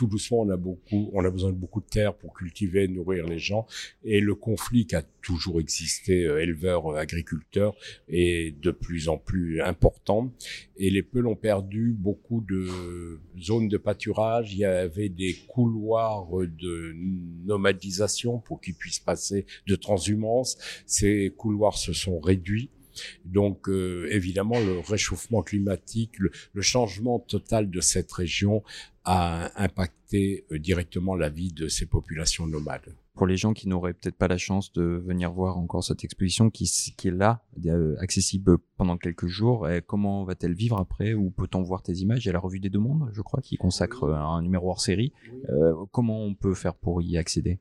tout 0.00 0.06
doucement, 0.06 0.40
on 0.40 0.48
a 0.48 0.56
beaucoup, 0.56 1.10
on 1.12 1.22
a 1.26 1.30
besoin 1.30 1.50
de 1.50 1.56
beaucoup 1.56 1.82
de 1.82 1.86
terre 1.86 2.14
pour 2.14 2.32
cultiver, 2.32 2.88
nourrir 2.88 3.26
les 3.26 3.38
gens. 3.38 3.66
Et 4.02 4.20
le 4.20 4.34
conflit 4.34 4.86
qui 4.86 4.96
a 4.96 5.02
toujours 5.20 5.60
existé, 5.60 6.24
euh, 6.24 6.40
éleveurs, 6.40 6.86
euh, 6.86 6.96
agriculteurs, 6.96 7.74
est 8.08 8.58
de 8.62 8.70
plus 8.70 9.10
en 9.10 9.18
plus 9.18 9.60
important. 9.60 10.32
Et 10.78 10.88
les 10.88 11.02
Peuls 11.02 11.26
ont 11.26 11.36
perdu 11.36 11.94
beaucoup 11.94 12.40
de 12.40 13.20
zones 13.38 13.68
de 13.68 13.76
pâturage. 13.76 14.54
Il 14.54 14.60
y 14.60 14.64
avait 14.64 15.10
des 15.10 15.34
couloirs 15.48 16.28
de 16.30 16.94
nomadisation 17.44 18.38
pour 18.38 18.62
qu'ils 18.62 18.76
puissent 18.76 19.00
passer 19.00 19.44
de 19.66 19.76
transhumance. 19.76 20.56
Ces 20.86 21.34
couloirs 21.36 21.76
se 21.76 21.92
sont 21.92 22.20
réduits. 22.20 22.70
Donc 23.24 23.68
euh, 23.68 24.08
évidemment, 24.10 24.58
le 24.58 24.78
réchauffement 24.78 25.42
climatique, 25.42 26.18
le, 26.18 26.30
changement 26.60 27.18
total 27.18 27.70
de 27.70 27.80
cette 27.80 28.12
région 28.12 28.62
a 29.04 29.50
impacté 29.62 30.44
euh, 30.52 30.58
directement 30.58 31.14
la 31.16 31.30
vie 31.30 31.52
de 31.52 31.68
ces 31.68 31.86
populations 31.86 32.46
nomades. 32.46 32.94
Pour 33.14 33.26
les 33.26 33.36
gens 33.36 33.52
qui 33.52 33.68
n'auraient 33.68 33.92
peut-être 33.92 34.16
pas 34.16 34.28
la 34.28 34.38
chance 34.38 34.72
de 34.72 34.82
venir 34.82 35.32
voir 35.32 35.58
encore 35.58 35.84
cette 35.84 36.04
exposition 36.04 36.48
qui, 36.48 36.70
qui 36.96 37.08
est 37.08 37.12
là, 37.12 37.42
euh, 37.66 37.96
accessible 37.98 38.58
pendant 38.76 38.96
quelques 38.96 39.26
jours, 39.26 39.68
comment 39.86 40.24
va-t-elle 40.24 40.54
vivre 40.54 40.78
après 40.78 41.12
Où 41.12 41.30
peut-on 41.30 41.62
voir 41.62 41.82
tes 41.82 41.94
images? 41.94 42.24
Il 42.24 42.28
y 42.28 42.30
a 42.30 42.32
la 42.32 42.38
revue 42.38 42.60
des 42.60 42.70
deux 42.70 42.78
mondes, 42.78 43.10
je 43.12 43.20
crois, 43.20 43.40
qui 43.42 43.56
consacre 43.56 44.04
un 44.04 44.40
numéro 44.42 44.70
hors 44.70 44.80
série. 44.80 45.12
comment 45.90 46.24
on 46.24 46.34
peut 46.34 46.54
faire 46.54 46.74
pour 46.74 47.02
y 47.02 47.18
accéder? 47.18 47.58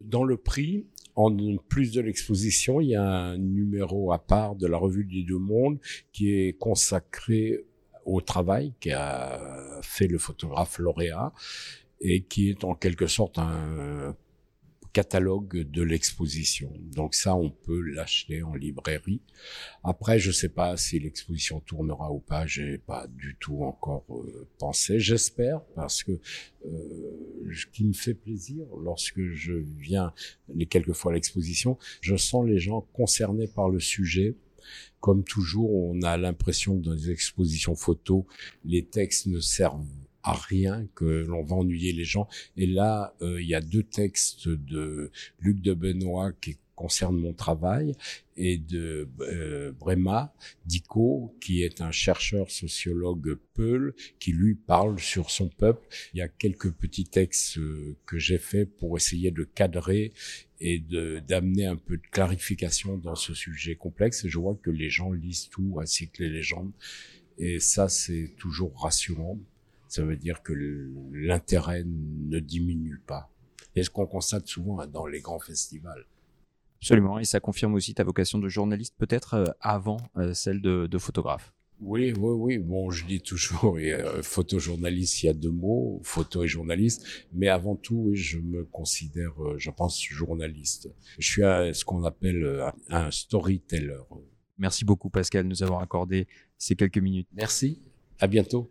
Dans 0.00 0.24
le 0.24 0.36
prix, 0.36 0.86
en 1.14 1.34
plus 1.68 1.92
de 1.92 2.00
l'exposition, 2.00 2.80
il 2.80 2.88
y 2.88 2.96
a 2.96 3.04
un 3.04 3.38
numéro 3.38 4.12
à 4.12 4.18
part 4.18 4.56
de 4.56 4.66
la 4.66 4.78
revue 4.78 5.04
des 5.04 5.22
deux 5.22 5.38
mondes 5.38 5.78
qui 6.12 6.32
est 6.32 6.58
consacré 6.58 7.64
au 8.04 8.20
travail 8.20 8.72
qu'a 8.80 9.40
fait 9.82 10.08
le 10.08 10.18
photographe 10.18 10.78
lauréat 10.78 11.32
et 12.00 12.22
qui 12.22 12.50
est 12.50 12.64
en 12.64 12.74
quelque 12.74 13.06
sorte 13.06 13.38
un 13.38 14.16
catalogue 14.92 15.70
de 15.70 15.82
l'exposition. 15.82 16.72
Donc 16.94 17.14
ça, 17.14 17.34
on 17.34 17.50
peut 17.50 17.80
l'acheter 17.80 18.42
en 18.42 18.54
librairie. 18.54 19.20
Après, 19.82 20.18
je 20.18 20.30
sais 20.30 20.48
pas 20.48 20.76
si 20.76 20.98
l'exposition 20.98 21.60
tournera 21.60 22.12
ou 22.12 22.20
pas. 22.20 22.46
J'ai 22.46 22.78
pas 22.78 23.06
du 23.08 23.36
tout 23.40 23.62
encore 23.62 24.04
euh, 24.10 24.46
pensé. 24.58 25.00
J'espère 25.00 25.62
parce 25.74 26.02
que 26.02 26.12
euh, 26.12 27.52
ce 27.52 27.66
qui 27.66 27.84
me 27.84 27.92
fait 27.92 28.14
plaisir 28.14 28.66
lorsque 28.82 29.22
je 29.32 29.54
viens 29.78 30.12
les 30.54 30.66
quelques 30.66 30.92
fois 30.92 31.12
à 31.12 31.14
l'exposition, 31.14 31.78
je 32.00 32.16
sens 32.16 32.46
les 32.46 32.58
gens 32.58 32.82
concernés 32.92 33.48
par 33.48 33.68
le 33.68 33.80
sujet. 33.80 34.36
Comme 35.00 35.24
toujours, 35.24 35.72
on 35.74 36.02
a 36.02 36.16
l'impression 36.16 36.78
que 36.78 36.84
dans 36.84 36.92
les 36.92 37.10
expositions 37.10 37.74
photos, 37.74 38.24
les 38.64 38.84
textes 38.84 39.26
ne 39.26 39.40
servent 39.40 39.84
à 40.22 40.34
rien, 40.34 40.86
que 40.94 41.24
l'on 41.24 41.42
va 41.42 41.56
ennuyer 41.56 41.92
les 41.92 42.04
gens. 42.04 42.28
Et 42.56 42.66
là, 42.66 43.14
euh, 43.22 43.40
il 43.42 43.48
y 43.48 43.54
a 43.54 43.60
deux 43.60 43.82
textes 43.82 44.48
de 44.48 45.10
Luc 45.40 45.60
de 45.60 45.74
Benoît 45.74 46.32
qui 46.32 46.58
concernent 46.74 47.18
mon 47.18 47.32
travail 47.32 47.94
et 48.36 48.56
de 48.56 49.08
euh, 49.20 49.72
Brema 49.72 50.34
Dico, 50.64 51.36
qui 51.40 51.62
est 51.62 51.80
un 51.80 51.90
chercheur 51.90 52.50
sociologue 52.50 53.38
Peul, 53.54 53.94
qui 54.18 54.32
lui 54.32 54.54
parle 54.54 54.98
sur 54.98 55.30
son 55.30 55.48
peuple. 55.48 55.86
Il 56.14 56.18
y 56.18 56.22
a 56.22 56.28
quelques 56.28 56.72
petits 56.72 57.04
textes 57.04 57.58
euh, 57.58 57.96
que 58.06 58.18
j'ai 58.18 58.38
fait 58.38 58.66
pour 58.66 58.96
essayer 58.96 59.30
de 59.30 59.44
cadrer 59.44 60.12
et 60.60 60.78
d'amener 61.28 61.66
un 61.66 61.76
peu 61.76 61.96
de 61.96 62.06
clarification 62.10 62.96
dans 62.96 63.16
ce 63.16 63.34
sujet 63.34 63.74
complexe. 63.74 64.24
Et 64.24 64.28
je 64.28 64.38
vois 64.38 64.58
que 64.62 64.70
les 64.70 64.90
gens 64.90 65.12
lisent 65.12 65.48
tout, 65.50 65.78
ainsi 65.80 66.08
que 66.08 66.22
les 66.22 66.30
légendes. 66.30 66.72
Et 67.38 67.58
ça, 67.58 67.88
c'est 67.88 68.32
toujours 68.38 68.80
rassurant 68.80 69.38
ça 69.92 70.02
veut 70.02 70.16
dire 70.16 70.42
que 70.42 70.54
l'intérêt 71.12 71.84
ne 71.84 72.38
diminue 72.38 73.02
pas. 73.06 73.28
et 73.74 73.82
ce 73.82 73.90
qu'on 73.90 74.06
constate 74.06 74.46
souvent 74.46 74.86
dans 74.86 75.06
les 75.06 75.20
grands 75.20 75.38
festivals. 75.38 76.06
Absolument, 76.80 77.18
et 77.18 77.24
ça 77.24 77.40
confirme 77.40 77.74
aussi 77.74 77.94
ta 77.94 78.02
vocation 78.02 78.38
de 78.38 78.48
journaliste 78.48 78.94
peut-être 78.98 79.34
euh, 79.34 79.44
avant 79.60 79.98
euh, 80.16 80.34
celle 80.34 80.60
de, 80.60 80.86
de, 80.86 80.98
photographe. 80.98 81.52
Oui, 81.80 82.12
oui, 82.12 82.34
oui. 82.38 82.58
Bon, 82.58 82.90
je 82.90 83.04
dis 83.06 83.20
toujours, 83.20 83.76
euh, 83.78 84.22
photojournaliste, 84.22 85.22
il 85.22 85.26
y 85.26 85.28
a 85.28 85.34
deux 85.34 85.50
mots, 85.50 86.00
photo 86.02 86.42
et 86.42 86.48
journaliste. 86.48 87.06
Mais 87.32 87.48
avant 87.48 87.76
tout, 87.76 88.10
je 88.14 88.38
me 88.38 88.64
considère, 88.64 89.32
euh, 89.42 89.56
je 89.58 89.70
pense, 89.70 90.02
journaliste. 90.02 90.90
Je 91.18 91.26
suis 91.26 91.42
ce 91.42 91.84
qu'on 91.84 92.04
appelle 92.04 92.72
un 92.88 93.10
storyteller. 93.10 94.02
Merci 94.58 94.84
beaucoup, 94.84 95.10
Pascal, 95.10 95.44
de 95.44 95.48
nous 95.48 95.62
avoir 95.62 95.80
accordé 95.80 96.26
ces 96.58 96.76
quelques 96.76 96.98
minutes. 96.98 97.28
Merci. 97.32 97.82
À 98.18 98.26
bientôt. 98.26 98.70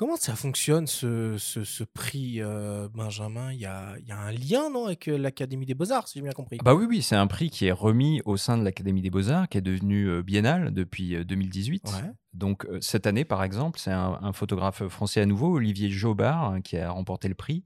Comment 0.00 0.16
ça 0.16 0.34
fonctionne 0.34 0.86
ce, 0.86 1.36
ce, 1.36 1.84
prix 1.84 2.40
euh, 2.40 2.88
Benjamin? 2.88 3.52
Il 3.52 3.60
y, 3.60 3.66
a, 3.66 3.98
il 3.98 4.08
y, 4.08 4.12
a, 4.12 4.18
un 4.18 4.32
lien 4.32 4.70
non, 4.70 4.86
avec 4.86 5.08
euh, 5.08 5.18
l'Académie 5.18 5.66
des 5.66 5.74
Beaux-Arts, 5.74 6.08
si 6.08 6.18
j'ai 6.18 6.22
bien 6.22 6.32
compris? 6.32 6.56
Bah 6.64 6.74
oui, 6.74 6.86
oui, 6.88 7.02
c'est 7.02 7.16
un 7.16 7.26
prix 7.26 7.50
qui 7.50 7.66
est 7.66 7.70
remis 7.70 8.22
au 8.24 8.38
sein 8.38 8.56
de 8.56 8.64
l'Académie 8.64 9.02
des 9.02 9.10
Beaux-Arts, 9.10 9.50
qui 9.50 9.58
est 9.58 9.60
devenu 9.60 10.08
euh, 10.08 10.22
biennal 10.22 10.72
depuis 10.72 11.22
2018. 11.22 11.92
Donc 12.32 12.66
cette 12.80 13.06
année, 13.06 13.26
par 13.26 13.44
exemple, 13.44 13.78
c'est 13.78 13.92
un, 13.92 14.32
photographe 14.32 14.88
français 14.88 15.20
à 15.20 15.26
nouveau, 15.26 15.56
Olivier 15.56 15.90
Jobard, 15.90 16.44
hein, 16.44 16.60
qui 16.62 16.78
a 16.78 16.90
remporté 16.90 17.28
le 17.28 17.34
prix 17.34 17.62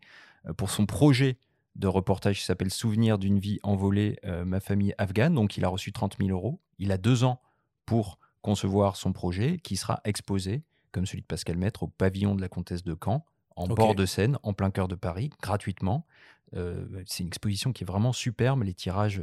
pour 0.56 0.70
son 0.70 0.86
projet 0.86 1.38
de 1.76 1.86
reportage 1.86 2.40
qui 2.40 2.44
s'appelle 2.44 2.72
Souvenir 2.72 3.16
d'une 3.16 3.38
vie 3.38 3.60
envolée, 3.62 4.18
ma 4.44 4.58
famille 4.58 4.92
afghane. 4.98 5.34
Donc 5.36 5.56
il 5.56 5.64
a 5.64 5.68
reçu 5.68 5.92
30 5.92 6.16
000 6.18 6.30
euros. 6.30 6.58
Il 6.80 6.90
a 6.90 6.98
deux 6.98 7.22
ans 7.22 7.40
pour 7.86 8.18
concevoir 8.42 8.96
son 8.96 9.12
projet 9.12 9.58
qui 9.62 9.76
sera 9.76 10.00
exposé 10.04 10.64
comme 10.94 11.06
celui 11.06 11.22
de 11.22 11.26
Pascal 11.26 11.56
Maître, 11.56 11.82
au 11.82 11.88
pavillon 11.88 12.36
de 12.36 12.40
la 12.40 12.48
Comtesse 12.48 12.84
de 12.84 12.96
Caen, 13.02 13.26
en 13.56 13.66
bord 13.66 13.96
de 13.96 14.06
Seine, 14.06 14.38
en 14.44 14.52
plein 14.52 14.70
cœur 14.70 14.86
de 14.86 14.94
Paris, 14.94 15.30
gratuitement. 15.42 16.06
Euh, 16.54 16.86
c'est 17.06 17.24
une 17.24 17.28
exposition 17.28 17.72
qui 17.72 17.82
est 17.82 17.86
vraiment 17.86 18.12
superbe. 18.12 18.62
Les 18.62 18.74
tirages 18.74 19.22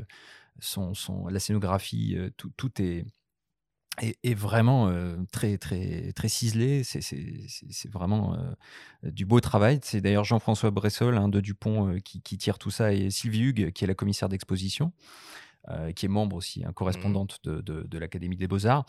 sont, 0.60 0.94
sont 0.94 1.28
la 1.28 1.40
scénographie, 1.40 2.16
euh, 2.18 2.30
tout, 2.36 2.52
tout, 2.58 2.82
est, 2.82 3.06
est, 4.02 4.34
vraiment 4.34 4.90
euh, 4.90 5.16
très, 5.32 5.58
très, 5.58 6.12
très 6.12 6.28
ciselé. 6.28 6.84
C'est 6.84 7.90
vraiment 7.90 8.38
du 9.04 9.26
beau 9.26 9.40
travail. 9.40 9.80
C'est 9.82 10.02
d'ailleurs 10.02 10.26
Jean-François 10.26 10.72
Bressol, 10.72 11.18
un 11.18 11.30
de 11.30 11.40
Dupont, 11.40 11.98
qui, 12.04 12.22
qui, 12.22 12.38
tire 12.38 12.60
tout 12.60 12.72
ça, 12.72 12.94
et 12.94 13.10
Sylvie 13.10 13.44
Hugues, 13.44 13.72
qui 13.72 13.86
est 13.86 13.88
la 13.88 13.96
commissaire 13.96 14.28
d'exposition, 14.28 14.92
qui 15.96 16.06
est 16.06 16.10
membre 16.10 16.36
aussi, 16.36 16.66
hein, 16.66 16.74
correspondante 16.74 17.40
mmh. 17.46 17.50
de, 17.50 17.62
de, 17.62 17.84
de 17.84 17.98
l'Académie 17.98 18.36
des 18.36 18.48
Beaux-Arts. 18.48 18.86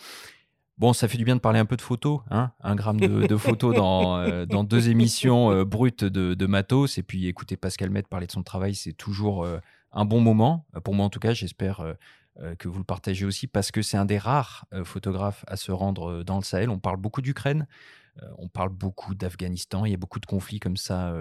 Bon, 0.79 0.93
ça 0.93 1.07
fait 1.07 1.19
du 1.19 1.25
bien 1.25 1.37
de 1.37 1.41
parler 1.41 1.59
un 1.59 1.67
peu 1.67 1.77
de 1.77 1.83
photos, 1.83 2.21
hein 2.31 2.53
un 2.61 2.75
gramme 2.75 2.99
de, 2.99 3.37
photos 3.37 3.75
dans, 3.75 4.17
euh, 4.17 4.47
dans 4.47 4.65
deux 4.65 4.89
émissions 4.89 5.53
euh, 5.53 5.65
brutes 5.65 6.05
de, 6.05 6.47
matos. 6.47 6.99
Et 6.99 7.03
puis 7.03 7.27
écouter 7.27 7.57
Pascal 7.57 7.91
Met 7.91 8.03
parler 8.03 8.27
de 8.27 8.33
son 8.33 8.43
travail, 8.43 8.75
c'est 8.75 8.95
toujours 8.95 9.45
euh, 9.45 9.59
un 9.93 10.05
bon 10.05 10.21
moment. 10.21 10.67
Pour 10.83 10.95
moi, 10.95 11.05
en 11.05 11.11
tout 11.11 11.21
cas, 11.21 11.35
j'espère 11.35 11.85
que 12.59 12.67
vous 12.67 12.79
le 12.79 12.85
partagez 12.85 13.27
aussi 13.27 13.47
parce 13.47 13.71
que 13.71 13.83
c'est 13.83 13.99
un 13.99 14.07
des 14.07 14.17
rares 14.17 14.65
photographes 14.85 15.45
à 15.47 15.57
se 15.57 15.71
rendre 15.71 16.23
dans 16.23 16.39
le 16.39 16.43
Sahel. 16.43 16.71
On 16.71 16.79
parle 16.79 16.97
beaucoup 16.97 17.21
d'Ukraine, 17.21 17.67
on 18.39 18.49
parle 18.49 18.71
beaucoup 18.71 19.15
d'Afghanistan. 19.15 19.85
Il 19.85 19.91
y 19.91 19.95
a 19.95 19.99
beaucoup 19.99 20.19
de 20.19 20.25
conflits 20.25 20.59
comme 20.59 20.79
ça 20.79 21.15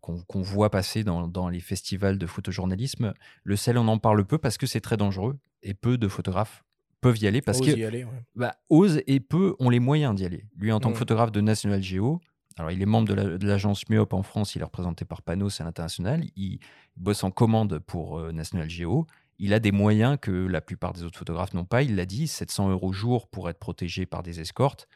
qu'on 0.00 0.40
voit 0.40 0.70
passer 0.70 1.04
dans, 1.04 1.48
les 1.50 1.60
festivals 1.60 2.16
de 2.16 2.26
photojournalisme. 2.26 3.12
Le 3.44 3.56
Sahel, 3.56 3.76
on 3.76 3.86
en 3.86 3.98
parle 3.98 4.24
peu 4.24 4.38
parce 4.38 4.56
que 4.56 4.66
c'est 4.66 4.80
très 4.80 4.96
dangereux 4.96 5.38
et 5.62 5.74
peu 5.74 5.98
de 5.98 6.08
photographes 6.08 6.64
peuvent 7.00 7.18
y 7.18 7.26
aller 7.26 7.40
parce 7.40 7.60
que 7.60 7.70
y 7.70 8.06
bah, 8.34 8.56
osent 8.68 9.02
et 9.06 9.20
peu 9.20 9.54
ont 9.58 9.70
les 9.70 9.80
moyens 9.80 10.14
d'y 10.14 10.24
aller. 10.24 10.44
Lui, 10.56 10.72
en 10.72 10.80
tant 10.80 10.90
que 10.90 10.94
mmh. 10.94 10.98
photographe 10.98 11.32
de 11.32 11.40
National 11.40 11.82
Geo, 11.82 12.20
alors 12.58 12.70
il 12.70 12.82
est 12.82 12.86
membre 12.86 13.08
de 13.14 13.46
l'agence 13.46 13.84
la, 13.88 13.94
Myop 13.94 14.12
en 14.12 14.22
France, 14.22 14.54
il 14.56 14.60
est 14.60 14.64
représenté 14.64 15.04
par 15.04 15.22
Panos 15.22 15.60
à 15.60 15.64
l'international, 15.64 16.24
il, 16.36 16.58
bosse 16.96 17.22
en 17.22 17.30
commande 17.30 17.78
pour 17.78 18.18
euh, 18.18 18.32
National 18.32 18.68
Geo. 18.68 19.06
Il 19.38 19.54
a 19.54 19.60
des 19.60 19.70
moyens 19.70 20.18
que 20.20 20.32
la 20.32 20.60
plupart 20.60 20.92
des 20.92 21.04
autres 21.04 21.16
photographes 21.16 21.54
n'ont 21.54 21.64
pas. 21.64 21.84
Il 21.84 21.94
l'a 21.94 22.06
dit, 22.06 22.26
700 22.26 22.70
euros 22.70 22.92
jour 22.92 23.28
pour 23.28 23.48
être 23.48 23.60
protégé 23.60 24.04
par 24.04 24.24
des 24.24 24.40
escortes. 24.40 24.88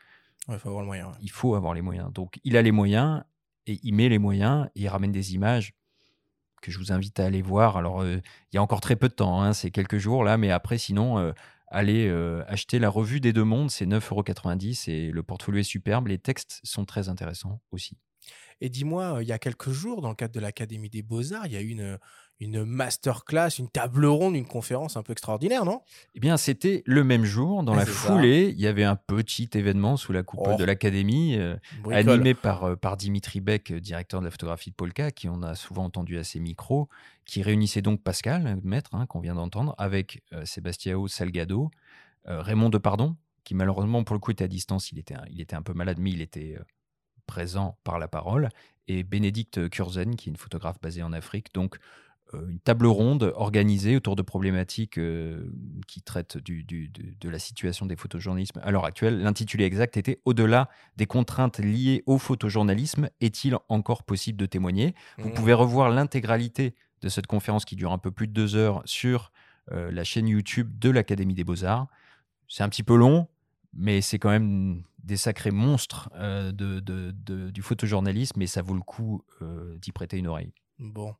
il 0.49 0.59
faut 0.59 0.71
avoir 0.71 0.82
le 0.82 0.88
moyen. 0.88 1.12
Il 1.21 1.30
faut 1.30 1.54
avoir 1.54 1.75
les 1.75 1.82
moyens. 1.82 2.12
Donc 2.12 2.40
il 2.42 2.56
a 2.56 2.62
les 2.62 2.73
moyens 2.73 3.23
et 3.68 3.78
il 3.85 3.94
met 3.94 4.09
les 4.09 4.18
moyens 4.18 4.66
et 4.75 4.80
il 4.80 4.88
ramène 4.88 5.12
des 5.12 5.35
images 5.35 5.75
que 6.61 6.73
je 6.73 6.78
vous 6.78 6.92
invite 6.92 7.21
à 7.21 7.26
aller 7.26 7.42
voir. 7.42 7.76
Alors, 7.76 8.02
euh, 8.02 8.21
il 8.52 8.56
y 8.56 8.59
a 8.59 8.62
encore 8.62 8.80
très 8.80 8.97
peu 8.97 9.09
de 9.09 9.14
temps, 9.14 9.42
hein, 9.42 9.52
c'est 9.52 9.71
quelques 9.71 9.99
jours 9.99 10.25
là, 10.25 10.38
mais 10.38 10.50
après, 10.50 10.78
sinon, 10.78 11.18
euh, 11.18 11.32
allez 11.73 12.07
euh, 12.09 12.45
acheter 12.47 12.79
la 12.79 12.88
revue 12.88 13.21
des 13.21 13.33
deux 13.33 13.45
mondes, 13.45 13.71
c'est 13.71 13.87
9,90€ 13.87 14.91
et 14.91 15.11
le 15.11 15.23
portfolio 15.23 15.61
est 15.61 15.64
superbe. 15.64 16.07
Les 16.07 16.19
textes 16.19 16.61
sont 16.62 16.85
très 16.85 17.09
intéressants 17.09 17.61
aussi. 17.73 17.97
Et 18.64 18.69
dis-moi, 18.69 19.16
euh, 19.16 19.23
il 19.23 19.28
y 19.28 19.33
a 19.33 19.38
quelques 19.38 19.71
jours, 19.71 20.00
dans 20.02 20.09
le 20.09 20.14
cadre 20.14 20.33
de 20.33 20.40
l'Académie 20.40 20.88
des 20.88 21.02
Beaux-Arts, 21.02 21.47
il 21.47 21.52
y 21.52 21.57
a 21.57 21.61
eu 21.61 21.69
une, 21.71 21.99
une 22.38 22.64
masterclass, 22.64 23.59
une 23.59 23.69
table 23.69 24.04
ronde, 24.07 24.35
une 24.35 24.47
conférence 24.47 24.97
un 24.97 25.02
peu 25.02 25.12
extraordinaire, 25.12 25.64
non? 25.64 25.81
Eh 26.14 26.21
bien, 26.21 26.37
c'était 26.37 26.83
le 26.87 27.04
même 27.04 27.25
jour. 27.25 27.62
Dans 27.62 27.75
la 27.75 27.87
foulée, 27.87 28.52
il 28.54 28.61
y 28.61 28.66
avait 28.66 28.85
un 28.85 28.97
petit 28.97 29.49
événement 29.54 29.97
sous 29.97 30.12
la 30.12 30.23
coupe 30.23 30.47
de 30.59 30.62
oh. 30.62 30.66
l'Académie, 30.66 31.37
euh, 31.37 31.57
animé 31.90 32.35
par, 32.35 32.64
euh, 32.64 32.76
par 32.76 32.97
Dimitri 32.97 33.40
Beck, 33.40 33.71
euh, 33.71 33.81
directeur 33.81 34.21
de 34.21 34.26
la 34.26 34.31
photographie 34.31 34.71
de 34.71 34.75
Polka, 34.76 35.11
qui 35.11 35.28
on 35.28 35.42
a 35.42 35.54
souvent 35.54 35.85
entendu 35.85 36.19
à 36.19 36.25
ses 36.25 36.40
micros, 36.40 36.88
qui 37.25 37.42
réunissait 37.42 37.83
donc 37.83 38.02
Pascal, 38.02 38.61
maître, 38.62 38.95
hein, 38.95 39.07
qu'on 39.07 39.21
vient 39.21 39.35
d'entendre, 39.35 39.75
avec 39.78 40.23
Sebastiao 40.45 41.07
Salgado, 41.07 41.71
Raymond 42.25 42.71
Depardon, 42.71 43.16
qui 43.45 43.54
malheureusement, 43.54 44.02
pour 44.04 44.14
le 44.14 44.21
coup, 44.21 44.33
était 44.33 44.45
à 44.45 44.49
distance. 44.49 44.90
Il 44.90 44.99
était, 44.99 45.14
il 45.31 45.40
était 45.40 45.57
un 45.57 45.62
peu 45.62 45.73
malade, 45.75 45.99
mais 46.00 46.11
il 46.11 46.21
était 46.21 46.57
présent 47.32 47.78
par 47.82 47.98
la 47.98 48.08
parole, 48.08 48.50
et 48.88 49.04
Bénédicte 49.04 49.70
Kurzen, 49.70 50.16
qui 50.16 50.28
est 50.28 50.32
une 50.32 50.36
photographe 50.36 50.78
basée 50.82 51.02
en 51.02 51.14
Afrique. 51.14 51.54
Donc, 51.54 51.78
euh, 52.34 52.46
une 52.46 52.58
table 52.58 52.86
ronde 52.86 53.32
organisée 53.36 53.96
autour 53.96 54.16
de 54.16 54.20
problématiques 54.20 54.98
euh, 54.98 55.50
qui 55.86 56.02
traitent 56.02 56.36
du, 56.36 56.62
de, 56.62 57.28
la 57.30 57.38
situation 57.38 57.86
des 57.86 57.96
photojournalismes 57.96 58.60
à 58.62 58.70
l'heure 58.70 58.84
actuelle. 58.84 59.22
L'intitulé 59.22 59.64
exact 59.64 59.96
était 59.96 60.20
Au-delà 60.26 60.68
des 60.98 61.06
contraintes 61.06 61.58
liées 61.58 62.02
au 62.04 62.18
photojournalisme, 62.18 63.08
est-il 63.22 63.56
encore 63.70 64.02
possible 64.02 64.38
de 64.38 64.44
témoigner? 64.44 64.94
Vous 65.16 65.30
mmh. 65.30 65.34
pouvez 65.34 65.54
revoir 65.54 65.88
l'intégralité 65.88 66.74
de 67.00 67.08
cette 67.08 67.26
conférence 67.26 67.64
qui 67.64 67.76
dure 67.76 67.92
un 67.92 67.98
peu 67.98 68.10
plus 68.10 68.28
de 68.28 68.34
deux 68.34 68.56
heures 68.56 68.82
sur 68.84 69.32
euh, 69.72 69.90
la 69.90 70.04
chaîne 70.04 70.28
YouTube 70.28 70.78
de 70.78 70.90
l'Académie 70.90 71.34
des 71.34 71.44
Beaux-Arts. 71.44 71.86
C'est 72.46 72.62
un 72.62 72.68
petit 72.68 72.82
peu 72.82 72.94
long, 72.94 73.26
mais 73.72 74.02
c'est 74.02 74.18
quand 74.18 74.30
même 74.30 74.82
des 75.02 75.16
sacrés 75.16 75.50
monstres 75.50 76.11
de, 76.52 77.50
du 77.50 77.62
photojournalisme 77.62 78.40
et 78.42 78.47
ça 78.47 78.62
vaut 78.62 78.75
le 78.75 78.80
coup 78.80 79.23
d'y 79.78 79.92
prêter 79.92 80.18
une 80.18 80.26
oreille. 80.26 80.52
Bon. 80.78 81.14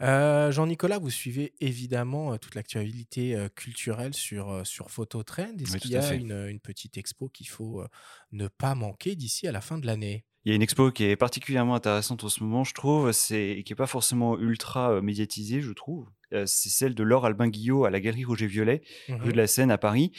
Euh, 0.00 0.52
Jean-Nicolas, 0.52 0.98
vous 0.98 1.10
suivez 1.10 1.54
évidemment 1.60 2.32
euh, 2.32 2.36
toute 2.36 2.54
l'actualité 2.54 3.34
euh, 3.34 3.48
culturelle 3.48 4.14
sur, 4.14 4.64
sur 4.64 4.90
Phototrend. 4.90 5.56
Est-ce 5.58 5.76
qu'il 5.78 5.90
y 5.90 5.96
a 5.96 6.14
une, 6.14 6.60
petite 6.60 6.96
expo 6.96 7.28
qu'il 7.28 7.48
faut 7.48 7.84
ne 8.32 8.48
pas 8.48 8.74
manquer 8.74 9.16
d'ici 9.16 9.48
à 9.48 9.52
la 9.52 9.60
fin 9.60 9.78
de 9.78 9.86
l'année? 9.86 10.24
Il 10.48 10.52
y 10.52 10.54
a 10.54 10.56
une 10.56 10.62
expo 10.62 10.90
qui 10.90 11.04
est 11.04 11.16
particulièrement 11.16 11.74
intéressante 11.74 12.24
en 12.24 12.30
ce 12.30 12.42
moment, 12.42 12.64
je 12.64 12.72
trouve, 12.72 13.10
et 13.32 13.62
qui 13.64 13.70
n'est 13.70 13.76
pas 13.76 13.86
forcément 13.86 14.38
ultra 14.38 15.02
médiatisée, 15.02 15.60
je 15.60 15.72
trouve. 15.72 16.08
c'est 16.30 16.70
celle 16.70 16.94
de 16.94 17.02
Laure 17.02 17.26
Albin 17.26 17.48
Guillot 17.48 17.84
à 17.84 17.90
la 17.90 18.00
Galerie 18.00 18.24
Roger 18.24 18.46
Violet, 18.46 18.80
rue 19.10 19.32
de 19.32 19.36
la 19.36 19.46
Seine 19.46 19.70
à 19.70 19.76
Paris. 19.76 20.10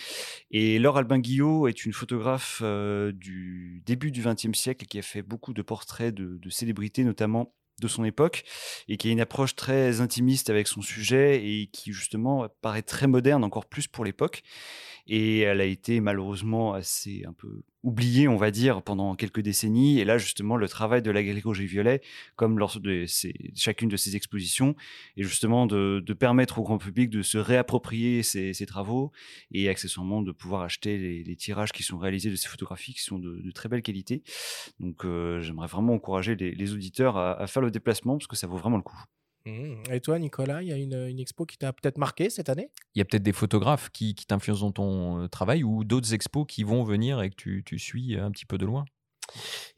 Et 0.51 0.77
Laure 0.77 0.99
Albin 0.99 1.17
Guillot 1.17 1.67
est 1.67 1.83
une 1.83 1.93
photographe 1.93 2.61
du 2.61 3.81
début 3.87 4.11
du 4.11 4.21
XXe 4.21 4.55
siècle 4.55 4.85
qui 4.85 4.99
a 4.99 5.01
fait 5.01 5.23
beaucoup 5.23 5.51
de 5.51 5.63
portraits 5.63 6.13
de, 6.13 6.37
de 6.37 6.49
célébrités, 6.51 7.03
notamment 7.03 7.55
de 7.81 7.87
son 7.87 8.03
époque 8.03 8.43
et 8.87 8.97
qui 8.97 9.07
a 9.07 9.11
une 9.11 9.21
approche 9.21 9.55
très 9.55 9.99
intimiste 10.01 10.51
avec 10.51 10.67
son 10.67 10.81
sujet 10.81 11.43
et 11.43 11.67
qui 11.67 11.91
justement 11.91 12.47
paraît 12.61 12.83
très 12.83 13.07
moderne 13.07 13.43
encore 13.43 13.65
plus 13.65 13.87
pour 13.87 14.05
l'époque 14.05 14.43
et 15.07 15.39
elle 15.39 15.61
a 15.61 15.65
été 15.65 15.99
malheureusement 16.01 16.73
assez 16.73 17.23
un 17.27 17.33
peu 17.33 17.63
oubliée, 17.83 18.27
on 18.27 18.35
va 18.35 18.51
dire, 18.51 18.81
pendant 18.81 19.15
quelques 19.15 19.39
décennies. 19.41 19.99
Et 19.99 20.05
là, 20.05 20.17
justement, 20.17 20.57
le 20.57 20.67
travail 20.67 21.01
de 21.01 21.11
la 21.11 21.23
Galerie 21.23 21.41
Roger 21.41 21.65
Violet, 21.65 22.01
comme 22.35 22.59
lors 22.59 22.79
de 22.79 23.05
chacune 23.55 23.89
de 23.89 23.97
ses 23.97 24.15
expositions, 24.15 24.75
est 25.17 25.23
justement 25.23 25.65
de, 25.65 26.03
permettre 26.19 26.59
au 26.59 26.63
grand 26.63 26.77
public 26.77 27.09
de 27.09 27.21
se 27.21 27.37
réapproprier 27.37 28.23
ses, 28.23 28.65
travaux 28.65 29.11
et 29.51 29.69
accessoirement 29.69 30.21
de 30.21 30.31
pouvoir 30.31 30.61
acheter 30.61 31.23
les, 31.23 31.35
tirages 31.35 31.71
qui 31.71 31.83
sont 31.83 31.97
réalisés 31.97 32.29
de 32.29 32.35
ces 32.35 32.49
photographies 32.49 32.93
qui 32.93 33.01
sont 33.01 33.19
de, 33.19 33.51
très 33.51 33.69
belle 33.69 33.81
qualité. 33.81 34.23
Donc, 34.79 35.05
euh, 35.05 35.41
j'aimerais 35.41 35.67
vraiment 35.67 35.93
encourager 35.93 36.35
les, 36.35 36.73
auditeurs 36.73 37.17
à 37.17 37.47
faire 37.47 37.61
le 37.61 37.71
déplacement 37.71 38.17
parce 38.17 38.27
que 38.27 38.35
ça 38.35 38.47
vaut 38.47 38.57
vraiment 38.57 38.77
le 38.77 38.83
coup. 38.83 38.99
Mmh. 39.45 39.93
Et 39.93 39.99
toi, 40.01 40.19
Nicolas, 40.19 40.61
il 40.61 40.67
y 40.67 40.73
a 40.73 40.77
une, 40.77 41.19
expo 41.19 41.45
qui 41.45 41.57
t'a 41.57 41.73
peut-être 41.73 41.97
marqué 41.97 42.29
cette 42.29 42.49
année? 42.49 42.71
Il 42.95 42.99
y 42.99 43.01
a 43.01 43.05
peut-être 43.05 43.23
des 43.23 43.33
photographes 43.33 43.89
qui, 43.89 44.15
t'influencent 44.15 44.65
dans 44.65 44.71
ton 44.71 45.23
euh, 45.23 45.27
travail 45.27 45.63
ou 45.63 45.83
d'autres 45.83 46.13
expos 46.13 46.45
qui 46.47 46.63
vont 46.63 46.83
venir 46.83 47.21
et 47.21 47.29
que 47.29 47.35
tu, 47.35 47.79
suis 47.79 48.17
un 48.17 48.31
petit 48.31 48.45
peu 48.45 48.57
de 48.57 48.65
loin? 48.65 48.85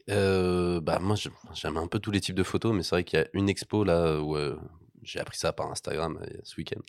Euh, 0.08 0.80
bah 0.80 0.98
moi 0.98 1.14
j'aime 1.52 1.76
un 1.76 1.86
peu 1.86 1.98
tous 1.98 2.10
les 2.10 2.22
types 2.22 2.34
de 2.34 2.42
photos 2.42 2.74
mais 2.74 2.82
c'est 2.82 2.96
vrai 2.96 3.04
qu'il 3.04 3.18
y 3.18 3.22
a 3.22 3.26
une 3.34 3.50
expo 3.50 3.84
là 3.84 4.18
où 4.18 4.34
euh, 4.34 4.58
j'ai 5.02 5.18
appris 5.20 5.36
ça 5.38 5.52
par 5.52 5.70
Instagram 5.70 6.18
euh, 6.22 6.38
ce 6.44 6.56
week-end. 6.56 6.80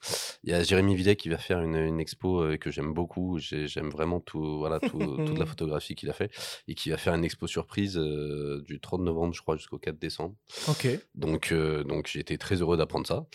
Il 0.43 0.49
y 0.51 0.53
a 0.53 0.63
Jérémy 0.63 0.95
Villet 0.95 1.15
qui 1.15 1.29
va 1.29 1.37
faire 1.37 1.61
une, 1.61 1.75
une 1.75 1.99
expo 1.99 2.41
euh, 2.41 2.57
que 2.57 2.71
j'aime 2.71 2.93
beaucoup. 2.93 3.39
J'ai- 3.39 3.67
J'aime 3.67 3.89
vraiment 3.89 4.19
tout, 4.19 4.57
voilà, 4.59 4.79
tout- 4.79 5.17
toute 5.25 5.37
la 5.37 5.45
photographie 5.45 5.95
qu'il 5.95 6.09
a 6.09 6.13
fait 6.13 6.31
et 6.67 6.75
qui 6.75 6.89
va 6.89 6.97
faire 6.97 7.13
une 7.15 7.23
expo 7.23 7.47
surprise 7.47 7.97
euh, 7.97 8.61
du 8.65 8.79
30 8.79 9.01
novembre, 9.01 9.33
je 9.33 9.41
crois, 9.41 9.55
jusqu'au 9.57 9.77
4 9.79 9.97
décembre. 9.97 10.35
Ok. 10.67 10.87
Donc, 11.15 11.53
donc 11.53 12.07
j'ai 12.07 12.19
été 12.19 12.37
très 12.37 12.55
heureux 12.61 12.77
d'apprendre 12.77 13.07
ça. 13.07 13.25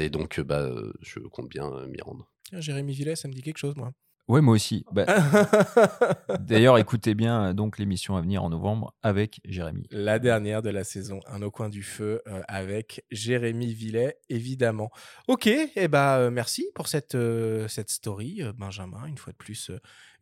Et 0.00 0.10
donc, 0.10 0.40
bah, 0.40 0.70
je 1.00 1.18
compte 1.20 1.48
bien 1.48 1.70
m'y 1.86 2.00
rendre. 2.02 2.30
Tiens, 2.44 2.60
Jérémy 2.60 2.92
Villet, 2.94 3.16
ça 3.16 3.28
me 3.28 3.32
dit 3.32 3.42
quelque 3.42 3.58
chose, 3.58 3.74
moi. 3.76 3.92
Ouais, 4.28 4.40
moi 4.40 4.54
aussi. 4.54 4.84
Bah, 4.90 5.06
D'ailleurs, 6.40 6.78
écoutez 6.78 7.14
bien 7.14 7.50
euh, 7.50 7.52
donc 7.52 7.78
l'émission 7.78 8.16
à 8.16 8.20
venir 8.20 8.42
en 8.42 8.50
novembre 8.50 8.92
avec 9.02 9.40
Jérémy. 9.44 9.86
La 9.92 10.18
dernière 10.18 10.62
de 10.62 10.70
la 10.70 10.82
saison, 10.82 11.20
un 11.28 11.42
au 11.42 11.52
coin 11.52 11.68
du 11.68 11.84
feu 11.84 12.22
euh, 12.26 12.42
avec 12.48 13.04
Jérémy 13.12 13.72
Villet, 13.72 14.18
évidemment. 14.28 14.90
Ok, 15.28 15.46
et 15.46 15.70
eh 15.76 15.86
ben 15.86 16.18
euh, 16.18 16.30
merci 16.30 16.66
pour 16.74 16.88
cette, 16.88 17.14
euh, 17.14 17.68
cette 17.68 17.90
story, 17.90 18.42
Benjamin, 18.56 19.06
une 19.06 19.16
fois 19.16 19.32
de 19.32 19.38
plus, 19.38 19.70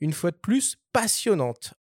une 0.01 0.13
fois 0.13 0.33
de 0.33 0.37
plus 0.37 0.77
passionnante. 0.93 1.73